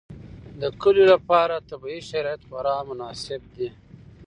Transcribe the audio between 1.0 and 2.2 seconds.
لپاره طبیعي